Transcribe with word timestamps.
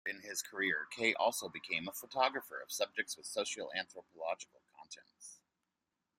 Later 0.03 0.17
in 0.17 0.23
his 0.27 0.41
career 0.41 0.87
Kay 0.89 1.13
also 1.13 1.47
became 1.47 1.87
a 1.87 1.91
photographer 1.93 2.59
of 2.59 2.71
subjects 2.71 3.15
with 3.15 3.27
socio-anthropological 3.27 4.61
contents. 4.75 5.41